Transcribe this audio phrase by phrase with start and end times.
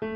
[0.00, 0.06] 1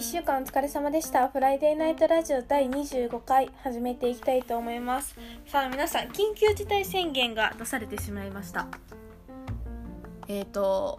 [0.00, 1.28] 週間お疲れ様でした。
[1.28, 5.16] フライデーナイトラジオ第25回始めていきたいと思います。
[5.44, 8.66] さあ皆さん緊急事態宣言が出されてしまいました。
[10.28, 10.96] えっ、ー、と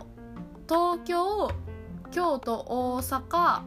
[0.70, 1.50] 東京
[2.12, 3.64] 京都大阪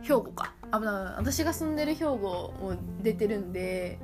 [0.00, 0.54] 兵庫か。
[0.70, 0.78] あ
[1.18, 3.98] 私が住んでる兵庫も出てるんで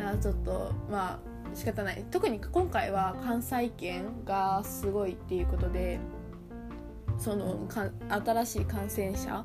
[0.00, 2.04] あちょっとまあ仕方ない。
[2.10, 5.98] 特に今回は関西圏がすごいっていうことで
[7.18, 9.44] そのか新しい感染者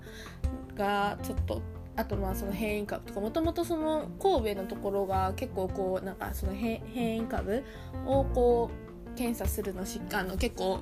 [0.76, 1.62] がちょっと
[1.96, 6.82] あとまあその変異株とかもともとその神戸のところが結構こうなんかその変
[7.18, 7.64] 異株
[8.06, 10.80] をこう検査するのしあの結構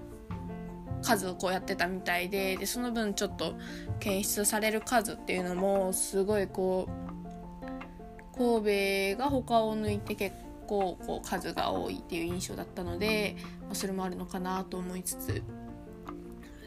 [1.01, 3.53] 数をこうやってたみたいででその分ちょっと
[3.99, 10.35] 検出される数っていうのもすごいこう神戸が他を抜いて結
[10.67, 13.35] 構こう数が多いっていう印象だったので、
[13.67, 15.43] ま、それもあるのかなと思いつつ。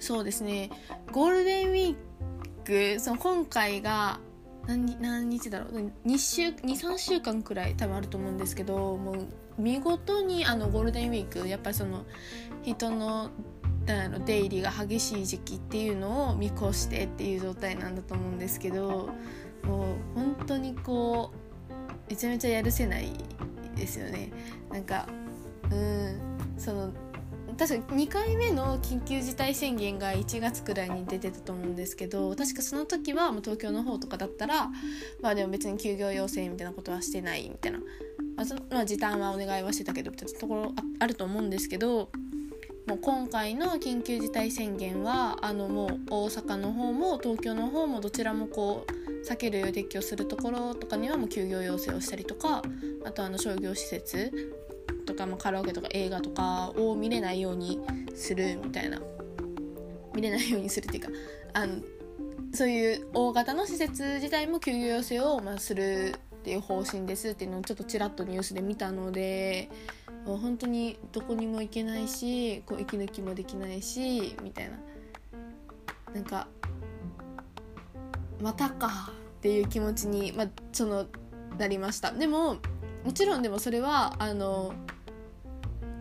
[0.00, 0.70] そうですね。
[1.12, 1.96] ゴールデンウィー
[2.96, 4.18] クその今回が
[4.66, 9.26] 何何日だろう？23週間くらい多分あると思うんですけどもう
[9.58, 12.04] 見事にあのゴールデンウィークやっぱりその
[12.62, 13.30] 人の
[13.88, 19.08] あの出入りが激しい時期っていうのを見越してっていう状態なんだと思うんですけど
[19.64, 23.12] もう本当にこうめちゃめちゃやるせない
[23.80, 24.30] ですよね。
[24.70, 25.08] なんか
[25.70, 26.30] うん。
[26.56, 26.92] その
[27.58, 34.70] 確か2回目の緊急事態宣言が1月くらいに出てたと思うんですけど確かその時は東京の方とかだったら
[35.20, 37.84] まあでも別に休業要請みたいなことはしてないみたいな、ま
[38.38, 42.10] あそまあ、時短はお願いはしてたけどみたいなところあると思うんですけど
[42.86, 52.62] もう今回の緊急事態宣言はあのもう大阪の方も東京の方もどちらもこう酒類を撤去するところとかにはもう休業要請をしたりとか
[53.04, 54.32] あとあの商業施設
[55.06, 57.80] とか、まあ、カラオケとか映画とかを見れないように
[58.14, 59.00] するみたいな。
[60.14, 61.08] 見れないようにするっていうか
[61.52, 61.76] あの
[62.52, 69.70] そういう大型の施設自体も休業要請を、まあ、するっていう方針ですっていうのをちょっとちらっとニュースで見たので
[70.26, 74.78] もう本当にどこにも行けないしこう息抜きもできないしみたいな。
[76.14, 76.48] なんか
[78.40, 81.06] またかっていう気持ちに、ま、その
[81.58, 82.12] なりました。
[82.12, 82.56] でも
[83.04, 84.74] もちろんでもそれはあの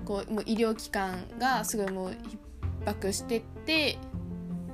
[0.06, 3.98] こうもう医療機関がすごいもう逼迫してって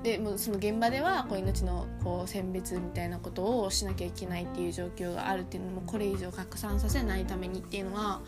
[0.02, 8.24] でもうその現場ではこう命のこう選別みたいなことをしなきゃいけないっていう状況があるっていうのもこれ以上拡散させないためにっていうのはも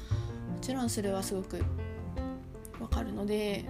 [0.59, 1.64] ちろんそれはすごく
[2.80, 3.66] わかるので、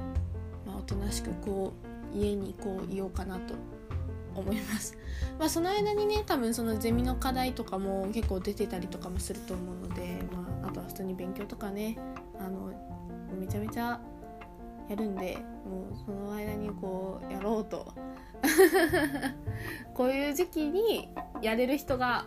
[0.66, 1.74] まあ、おとなしくこ
[2.14, 3.54] う家にこういようかなと。
[4.42, 4.98] 思います。
[5.40, 11.98] まあ、その間にね多分そのゼミの課題とかも結構出てたりとかもすると思うので、まあ、あとは普通に勉強とかね
[12.40, 12.72] あの
[13.40, 14.00] めちゃめちゃ
[14.90, 17.94] やるんでもうその間にこうやろうと。
[19.96, 21.10] こういう時期に
[21.42, 22.26] やれる人が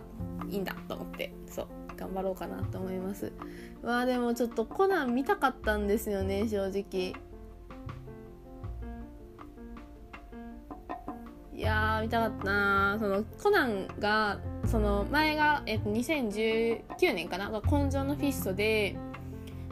[0.48, 3.32] いいんだと思ってそう頑張ろうかなと思います。
[3.82, 7.14] まあでもちょっとコナン見たかったんですよね正直。
[11.60, 12.96] いや見たかったな。
[12.98, 16.82] そのコナンがその前が、えっと、2019
[17.14, 18.96] 年かなが「紺青のフィストで」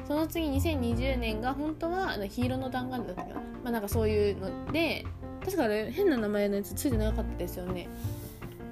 [0.06, 5.06] その次2020年が本当はヒーローの弾丸だったかな,、まあ、なんかそういうので
[5.42, 7.88] 確かあれ変な名前のやつついてなかったですよね。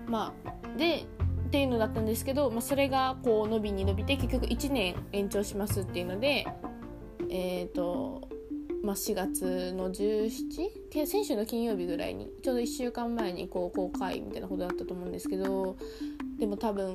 [0.06, 1.06] まあで
[1.47, 6.47] っていうのだったんですけど、まあ、それがこう伸びに伸びて結局1年延長しますっていうので
[7.31, 8.25] えっ、ー、と
[8.86, 15.76] まあ、4月の17先週の金曜日ぐらいにちょうど1週間前にこう公開みたいなことだったと思うんですけど
[16.38, 16.94] でも多分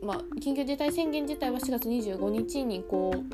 [0.00, 3.24] まあ、緊急事態宣言自体は4月25日にこ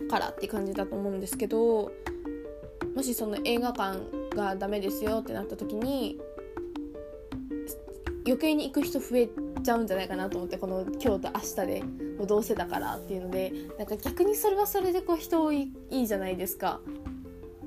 [0.00, 1.92] うからって感じだと思うんですけど
[2.94, 3.98] もしその映画館
[4.34, 6.18] がダメですよってなった時に
[8.24, 11.82] 余計に行く人増えてちゃうんじゃないかなと思ってこの今日と明日で
[12.16, 16.80] もうどうせだからっていうのでなんか逆にそれはそれでこう人多いいいじゃないですか。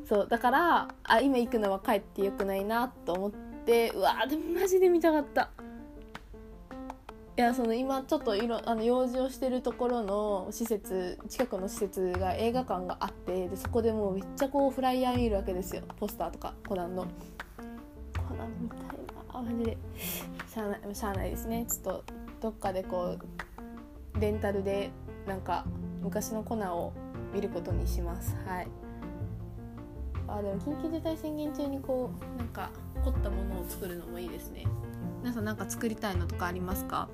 [0.09, 3.31] そうだからあ今行くのは帰ってよくないなと思っ
[3.65, 5.51] てうわでもマジで見たかった。
[7.37, 15.83] いやその今ちょっといろあの用事をしてるところの施設近くの施設が映画館があってでそこでもうめっちゃこうフライヤー見るわけですよ。
[15.99, 17.05] ポスターとかコナンの。
[19.43, 19.77] なマジで
[20.47, 21.65] しゃあないしゃあないですね。
[21.69, 22.03] ちょっと
[22.41, 23.17] どっかでこ
[24.15, 24.91] うレンタルで
[25.27, 25.65] なんか
[26.01, 26.93] 昔のコナを
[27.33, 28.35] 見ることにします。
[28.45, 28.67] はい。
[30.27, 32.69] あでも緊急事態宣言中にこうなんか
[33.03, 34.65] 凝ったものを作るのもいいですね。
[35.21, 37.09] 皆さん何か作りたいのとかありますか？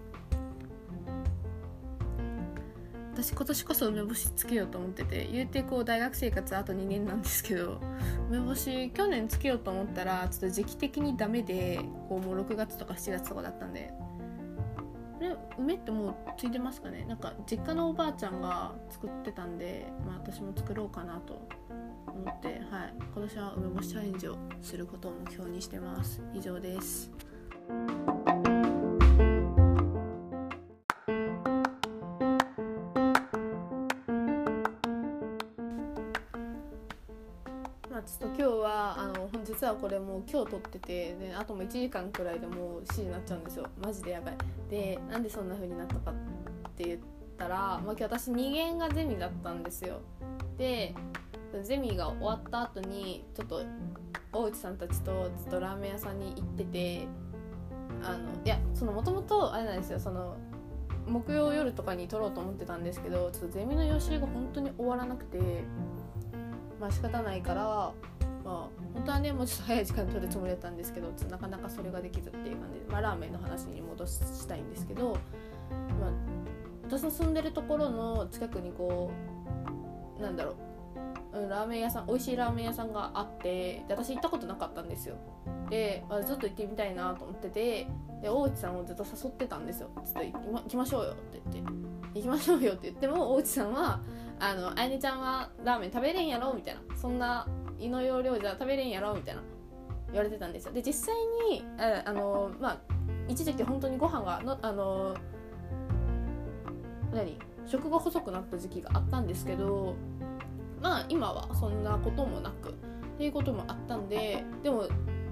[3.18, 7.82] 私今年こそ梅干しつけようと思ってて言うてこう大学生活あと2年なんですけど
[8.30, 11.80] 梅干し去年つけようと思ったらちょっと時期的にダメで
[12.10, 13.92] こうもう6月とか7月とかだったんで。
[15.58, 17.04] 梅ってもうついてますかね？
[17.06, 21.42] なんか実家のおばあちゃんが作ってたんで、まあ、私も作ろうかなと
[22.06, 26.22] 思って、はい、今年は梅干しチャレンジをすることを目標にしてます。
[26.36, 27.10] 以上です。
[39.78, 43.66] これもう今日撮っててであともう1時間くらいでもう7時になっちゃうんですよ。
[43.84, 44.38] マジでやばい。
[44.70, 46.14] でなんでそんな風になったかっ
[46.76, 47.00] て言っ
[47.38, 50.00] たら、まあ、今日私2限がゼミだったんですよ。
[50.58, 50.94] で
[51.64, 53.64] ゼミが終わった後にちょっと
[54.34, 57.08] 大内さんたちとずっとラーメン屋さんに行ってて
[58.04, 60.00] あのいやそのもともとあれなんですよ。
[60.00, 60.36] その
[61.08, 65.40] 木曜夜とかに撮ろうと思ってたんですけどちょっとゼミの予習が本当に終わらなくて
[66.82, 67.94] まあ仕方ないから
[68.44, 75.18] まあ本当はねもうちょっと早い時間に撮るつもりだったんですけどなかなかそれができずっていう感じで、まあ、ラーメンの話に戻したいんですけど、
[76.00, 76.12] まあ、
[76.84, 79.12] 私の住んでるところの近くにこ
[80.18, 80.56] うなんだろ
[81.34, 85.16] う、うん、ラーメン屋さん美味しいラーメン屋さんがあってで私行ったことなかったんですよ。
[85.70, 87.88] で、まあ、ずっと行ってみたいなと思ってて
[88.22, 91.72] で大内さんをずっと誘ってたんですよ「ちょっと行きましょうよ」って言って
[92.16, 94.00] 「行きましょうよ」って言っても大内さんは
[94.40, 97.48] 「あのあやねちゃんはラーメン食べれんやろ」みたいなそんな
[97.80, 99.42] 胃の容量じゃ食べれんやろみたいな
[100.12, 100.74] 言われてたんですよ。
[100.74, 101.16] で実際
[101.50, 102.78] にああのまあ
[103.28, 105.16] 一時期本当にご飯がのあの
[107.14, 109.96] 何食が細くなった時期があったんですけど
[110.82, 112.74] まあ今はそんなこともなくっ
[113.18, 114.88] ていうこともあったんででも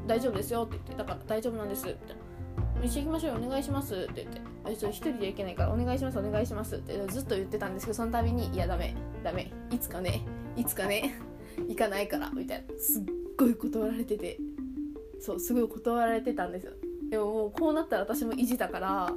[0.07, 10.21] 大丈夫ですよって言ってだから大丈夫なんですみたいな一緒行きましょうよお願いしますって言ってえそれ一人で行けないからお願いしますお願いしますってずっと言ってたんですけどその度にいやダメダメいつかね
[10.56, 11.34] いつかね。
[11.67, 12.77] 行かないからみたいな。
[12.77, 13.03] すっ
[13.38, 14.38] ごい断られてて。
[15.19, 16.73] そうすごい断られてたんですよ。
[17.09, 19.13] でももうこうなったら私も意地だから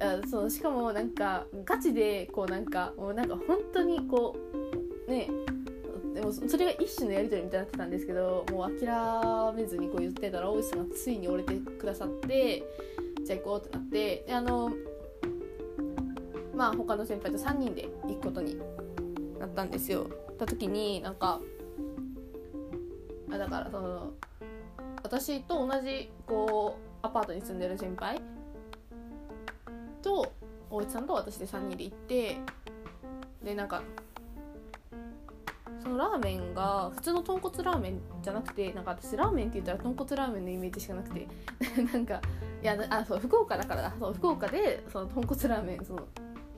[0.00, 4.36] あそうしかもなんかガチでこうなんかもうなんか本当にこ
[5.06, 5.28] うね
[6.14, 12.64] でもそれが一種のやり取りみたいになってたんですけどもう諦めずにこう言ってたら大石さんがついに折れてくださって
[13.24, 14.72] じゃあ行こうってなってであの
[16.54, 18.58] まあ他の先輩と3人で行くことに
[19.38, 20.08] なったんですよ。
[20.40, 21.40] た時になんか
[23.30, 24.12] あだからその
[25.02, 28.20] 私と同じこうアパートに住んでる先輩
[30.02, 30.32] と
[30.70, 32.36] 大内さんと私で3人で行って
[33.42, 33.82] でなんか
[35.82, 41.26] そのラーメンが普通の豚骨ラーメンじゃなくてなんか私ラーメンって言ったら豚骨ラーメンのイメージしかなくて
[41.92, 42.20] なんか
[42.62, 43.94] いやあそう福岡だからだ。
[43.98, 46.06] そう福岡でその豚骨ラーメンその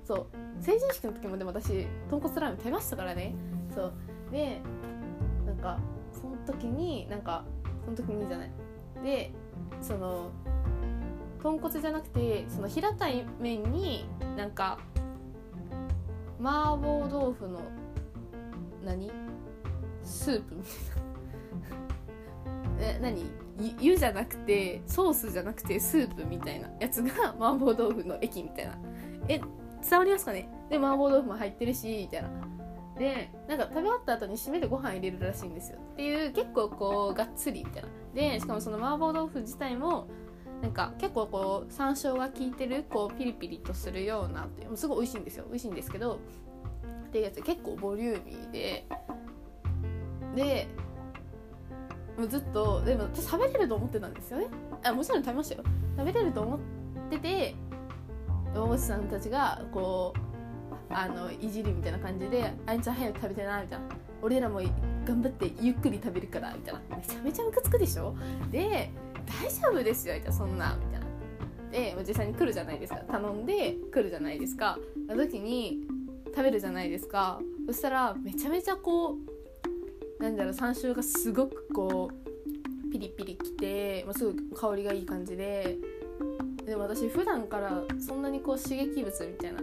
[0.04, 0.26] そう
[0.60, 3.34] 成人式の時もでも私豚骨ラーメン食べましたからね。
[3.74, 3.92] そう。
[4.30, 4.60] で
[5.46, 5.78] なんか
[6.12, 7.44] その時になんか
[7.84, 8.50] その時にじゃない。
[9.02, 9.32] で
[9.80, 10.30] その
[11.42, 14.78] 豚骨じゃなくてその平たい麺になんか
[16.40, 17.60] 麻婆豆腐の
[18.84, 19.10] 何？
[20.04, 20.72] スープみたい
[22.80, 22.86] な。
[22.96, 23.30] え何？
[23.80, 26.68] 湯じゃなくてソースじゃなくてスープみたいな。
[26.80, 28.78] やつが麻婆豆腐の液みたいな。
[29.28, 29.40] え
[29.88, 30.48] 伝わりますかね？
[30.70, 32.30] で麻婆豆腐も入ってるしみたいな。
[32.98, 35.78] でなんか食べ終わった後に締めでご飯入れるらしいんですよ。
[35.92, 37.88] っていう結構こうがっつりみたいな。
[38.14, 40.08] でしかもその麻婆豆腐自体も
[40.60, 45.44] なんか結構こう山椒が効いてるこうピリピリとするようなってすごい美味しいんですよ。
[45.48, 46.20] 美味しいんですけど
[47.06, 47.42] っていうやつ。
[47.42, 48.86] 結構ボリューミーで。
[50.36, 50.68] で
[52.16, 54.46] もうずっとでも私食べれると思ってたんですよね。
[54.84, 55.64] あもちろん食べましたよ。
[55.96, 56.60] 食べれると思っ
[57.10, 57.54] てて
[58.54, 60.20] 大越さんたちがこう
[60.94, 63.84] あのいじりみたいな感じで「あいつは早く食べてな」みたいな
[64.22, 64.60] 「俺らも
[65.04, 66.80] 頑張ってゆっくり食べるから」みたいな。
[66.96, 68.14] めちゃめちゃムカつくでしょ？
[68.50, 68.90] で
[69.26, 70.36] 「大丈夫ですよ」みたいな。
[70.36, 71.06] そんなみたいな。
[71.70, 73.00] で実際に来るじゃないですか。
[73.00, 74.78] 頼んで来るじゃないですか。
[75.08, 75.80] の時に
[76.26, 77.40] 食べるじゃないですか。
[77.66, 79.16] そしたらめちゃめちゃこ
[80.18, 85.78] うなんだろう山椒がすごくこうピリピリきて、まあ、すごい香りがいい感じで。
[86.66, 89.60] でも私普段からそんなにこう刺激物みたいな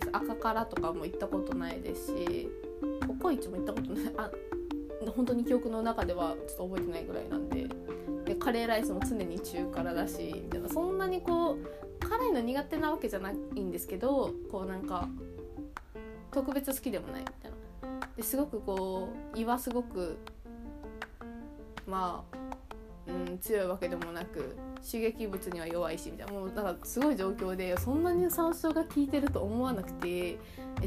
[0.00, 2.48] なんだっけ赤からとかも行ったことないですし
[3.06, 4.14] ココイチも行ったことない。
[4.16, 4.30] あ
[5.14, 7.68] 本当に記憶の中ではちょっと覚えてないぐらいなんで。
[8.24, 10.68] でカレーライスも常に中辛だしみたいな。
[10.68, 11.58] そんなにこう
[12.00, 15.08] 辛いの苦手なわけじゃないんですけどこうなんか
[16.30, 18.00] 特別好きでもないみたいな。
[18.16, 20.16] ですごくこう胃はすごく
[21.86, 22.36] まあ
[23.06, 26.32] うん、強いわけでもなく刺激物には弱いしみたいな。
[26.32, 30.38] もうだかすごい状況でそんなに山椒が効いてると思わなくてえ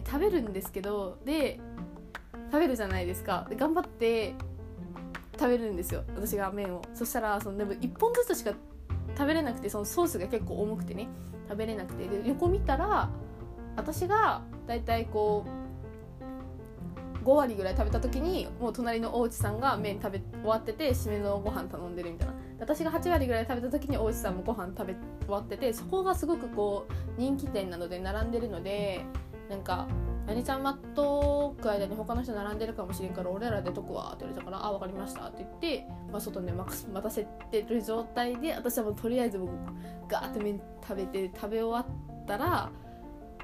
[0.05, 1.59] 食べるんですけどで
[2.51, 3.45] 食べるじゃないですか。
[3.49, 4.33] で頑張って
[5.39, 6.03] 食べるんですよ。
[6.15, 6.81] 私が麺を。
[6.93, 8.53] そしたらそのでも1本ずつしか
[9.15, 11.07] 食べれなくてそのソースが結構重くてね。
[11.47, 12.07] 食べれなくて。
[12.07, 13.09] で横見たら
[13.75, 15.66] 私がだいたいこう
[17.27, 22.33] 5割ぐらい食べた時にもう隣の大内さんが麺食べ終わってて締めのご飯頼んでるみたいな。
[22.59, 29.05] 私が8割ぐらい食べた時に大内さんもご飯食べ終わっててそこがすごくこう人気店なので並んでるので
[29.49, 29.87] なんか
[30.25, 39.49] 何ちゃん待っとく間に他の人並んでるかもしれんから俺ら出とくわって言われたから「あ分かりました」って言って、まあ、外で待たせてる状態で私はもうとりあえずもう
[40.07, 42.71] ガーって麺食べて食べ終わったら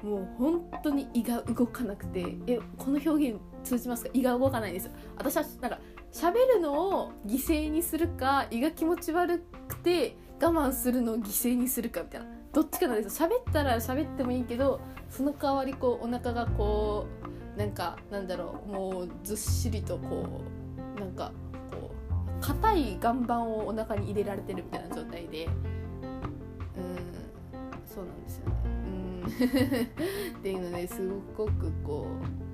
[0.02, 4.10] もう本当に胃が動かなくてえこの表現通じますか？
[4.12, 5.78] 胃が動かないんです私はなんか
[6.12, 12.26] 喋るのを犠牲にするか胃が気持ち悪くて我慢するのを犠牲にするかみたいな。
[12.52, 14.80] どっちかなんです喋ったら喋ってもいいけど
[15.10, 17.06] その代わりこうお腹がこ
[17.56, 20.40] うなんかなんだろうもうずっしりとこ
[20.96, 21.32] うなんか
[21.72, 21.90] こ
[22.40, 25.46] う硬い岩盤をお腹に入れられてるみたいな状態で。
[25.46, 25.52] うん。
[27.86, 28.54] そうなんですよね。
[28.64, 29.24] うん。
[30.38, 32.53] っていうのですごくこう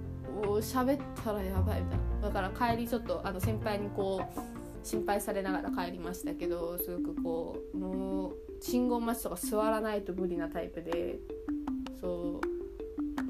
[0.61, 2.29] 喋ったらやばいみたいな。
[2.29, 4.41] だから帰りちょっとあの先輩にこう
[4.83, 11.19] 心配されながら帰りましたけどすごくこうもう信号待ちとか座らないと無理なタイプで。
[12.01, 12.61] そう。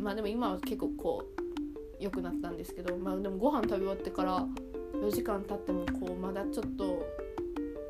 [0.01, 4.47] まあでも今は結構こう良くなったんですけどまあでもご飯食べ終わってから
[4.95, 7.07] 4時間経ってもこうまだちょっと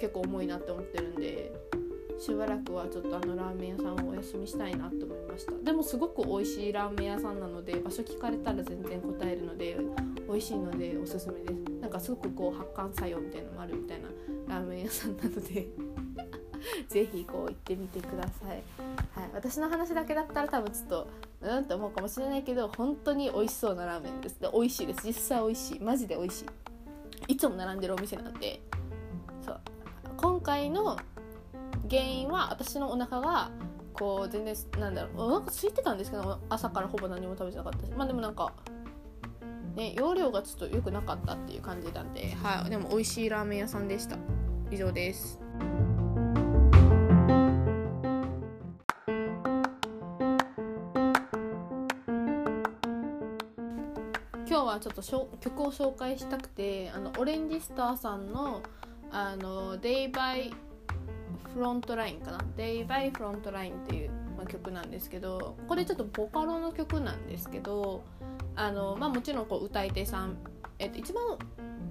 [0.01, 1.50] 結構重いなって思ってるんで
[2.21, 5.53] しばらくはちょっとあのラーメン屋さんをお休みしたいなと思いました。
[5.65, 9.79] でもすごく美味しいラーメン屋さんなので場所聞かれたら全然答えるので
[10.29, 11.81] 美味しいのでおすすめです。
[11.81, 14.09] なんかすごくこう発汗作用みたいなのもあるみたいな
[14.55, 15.69] ラーメン屋さんなので。
[16.89, 18.63] ぜひこう行ってみてください、はい、
[19.33, 21.09] 私の話だけだったら多分ちょっと
[21.41, 24.39] うんって思うかもしれないけど本当に美味しそうなラーメンです。
[24.39, 25.07] で美味しいです。
[25.07, 25.81] 実際美味しい。
[25.81, 27.33] マジで美味しい。
[27.33, 28.61] いつも並んでるお店なんで。
[29.41, 29.61] そう。
[30.19, 30.99] 今回の
[31.91, 33.51] 原因は私のお腹が
[33.93, 35.23] こう全然なんだろう。
[35.23, 37.93] お腹空いてたんですけど朝からほぼ何も食べてなかったし。
[37.93, 38.53] まあでもなんか
[39.75, 42.31] ね容量がちょっと良くなかったっていう感じなんで。
[42.43, 42.71] はい。
[42.71, 44.17] でも美味しいラーメン屋さんでした。
[44.71, 45.41] 以上です。
[54.49, 58.63] 今日はちょっと曲を紹介したくてあのオレンジスターさんの
[59.11, 60.53] あの Day by
[61.55, 62.39] フロントラインかな。
[62.57, 68.03] Day by フロントラインっていう、ま、曲なんですけどこれちょっとボカロの曲なんですけど
[68.57, 70.37] あの、まあ、もちろんこう歌い手さん、
[70.79, 71.39] えっと、一番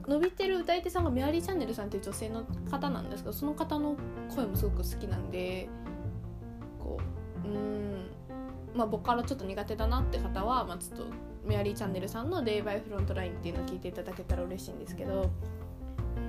[0.08, 3.96] 伸びてる歌い手さんがメアリーチャンネルさんっていう女性の方なんですけどその方の
[4.34, 5.70] 声もすごく好きなんで
[6.80, 6.98] こ
[7.46, 8.10] ううん
[8.74, 11.06] まあボカロちょっと苦手だなって方は、まあ、ちょっと
[11.46, 15.30] メアリーチャンネルさんの「Day by フロントライン」っていうのを聞いていただけたら嬉しいんですけど、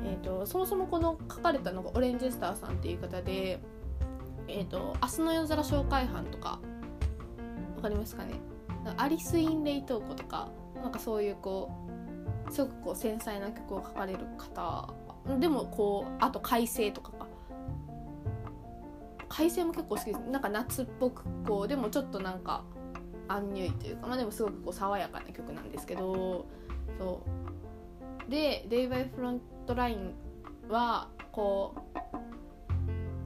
[0.05, 3.61] えーと、そもそもこの書かれたのがオレンジスターさんっていう方で
[4.49, 6.59] 「えーと、明日の夜空紹介班」とか
[7.77, 8.35] 分かりますかね？
[8.97, 10.49] アリス・イン・レイトーコとか
[10.83, 11.71] なんかそういうこ
[12.49, 14.95] うすごくこう繊細な曲を書かれる方。
[15.39, 17.27] でもこうあと改正とかか。
[19.29, 20.19] 改正も結構好きです。
[20.31, 22.65] なんか夏っぽくこうでもちょっとなんか
[23.29, 26.47] アンニュイというかまあでもすごくこう爽やかな曲なんですけど
[26.99, 27.21] そ
[28.27, 28.31] う。
[28.31, 30.13] で「Day by Front Line」
[30.69, 31.75] はこ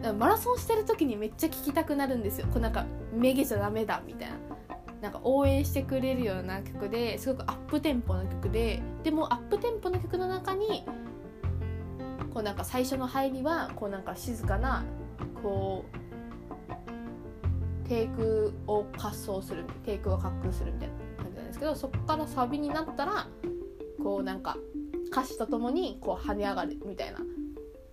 [0.03, 2.47] うマラソンしてる時にめっちゃ聴きたくなるんですよ。
[2.49, 4.37] こうなんかめげちゃダメだみたいな。
[5.05, 10.83] なんか応援してくれるような曲ですごくアップテンポの曲ででもアップテンポの曲の中に
[12.33, 14.83] こうなんか最初の入りはこうなんか静かな
[15.43, 18.27] こう低空
[18.67, 23.29] を滑走する低空を滑空するみたいな感じなんですけどそこからサビになったら
[24.03, 24.57] こうなんか
[25.15, 27.21] 歌詞とともにこう跳ね上がるみたいな。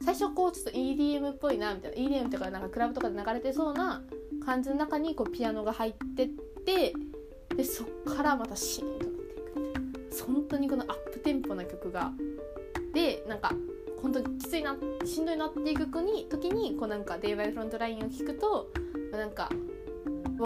[0.03, 1.97] 最初こうちょっと EDM っぽいなみたいな。
[1.97, 4.01] EDM とかなんかクラブとかで流れてそうな
[4.43, 6.27] 感じの中にこうピアノが入ってっ
[6.65, 6.93] て
[7.55, 12.11] でそっからまたシーンとなっていくみたいな本当にこのアップテンポな曲が。
[12.93, 13.53] でなんか
[14.01, 14.75] 本当にきついな
[15.05, 18.71] しんどいなっていく時にこうなんか「Day by Front Line」を聴くと
[19.11, 19.49] なんか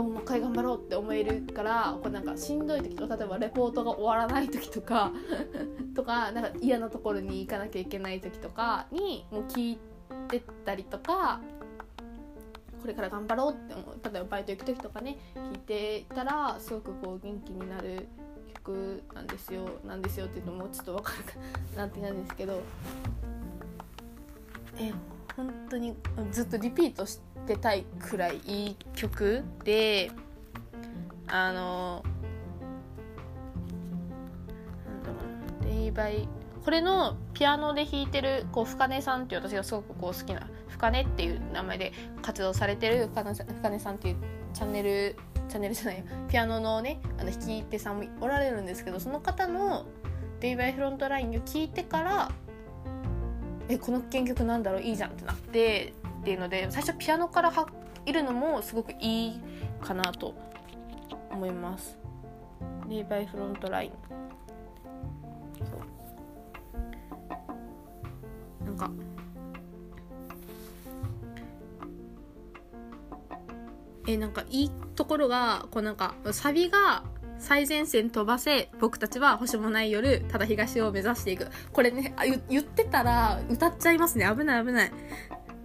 [0.04, 5.12] もう一回頑張ろうって思えるからこうなんかしんどい時とか例えばレポートが終わらない時とか
[5.96, 9.80] とかなんか嫌なところに行かなきゃいけない時とかにもう聞い
[10.28, 11.42] てたりとか
[12.82, 14.00] これから頑張ろうって思う。
[14.04, 18.08] 例えばバイト行く時とかね聞いていたらすごくこう元気になる
[18.54, 21.32] 曲なんですよなんですよって言うともうちょっと分かるか
[21.78, 22.62] なってなんですけど。
[24.78, 24.92] え
[25.36, 25.96] 本当に
[26.32, 30.12] ずっとリピートしてたいくらいいい曲で
[31.28, 32.04] あの
[35.62, 36.28] 「デイバイ」
[36.64, 44.16] これのピアノで弾いてるこう深根さんっていう私がすごくこう好きな深根っていう名前で活動されてる深根さん深根さんっていう
[44.54, 45.16] チャンネル
[45.48, 49.86] チャンネルじゃないピアノのねあの弾き手さんもおられるんですけどその方の
[50.40, 52.32] 「DAYBREAK FRONTLINE」を聞いてから
[53.68, 54.82] えこの原曲なんだろう？
[54.82, 57.66] いいじゃんってなってっていうので最初ピアノから入
[58.12, 59.42] るのもすごくいい
[59.82, 60.36] かなと
[61.32, 61.98] 思います。
[62.88, 63.92] DAYBREAK FRONTLINE。
[65.60, 65.66] そ
[68.64, 68.66] う。
[68.66, 68.92] なんか
[74.08, 77.04] えなんかいいところがこうなんかサビが
[77.46, 81.48] 最前線飛ばせ僕たちは星もない夜ただ東を目指していく。
[81.72, 82.16] これね
[82.50, 84.28] 言ってたら歌っちゃいますね。
[84.36, 84.92] 危ない危ない。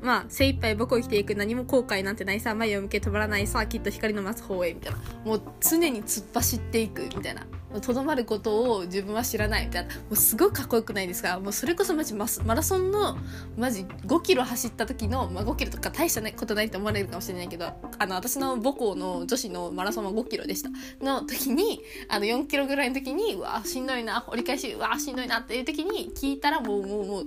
[0.03, 1.35] まあ精一杯僕を生きていく。
[1.35, 2.55] 何も後悔なんてないさ。
[2.55, 3.47] 前を向け止まらない。
[3.47, 4.99] さきっと光の待つ方へみたいな。
[5.25, 7.47] もう常に突っ走っていくみたいな。
[7.81, 9.95] とどまることを自分は知らないみたいな。
[9.95, 11.39] もうすごいかっこよくないですか？
[11.39, 13.17] もうそれこそマジマスマラソンの
[13.57, 17.67] マジ5キロ走った時の、まあ、5キロとか大したことないと思われるかもしれないけど
[17.99, 20.71] あの私の母校の女子のマラソンは5キロでした
[21.05, 27.27] の時にあの4キロぐらいの時にうわしんどいな折り返しうわしんどいなっていう時に聞いたらもうもうもう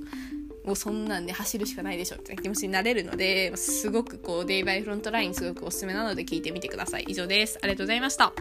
[0.65, 7.03] もうそんなんで走るしかないでしょって気持ちになれるのですごくこうデイバイフロントラインすごくおすすめなので聞いてみてください。
[7.07, 7.59] 以上です。
[7.62, 8.31] ありがとうございました。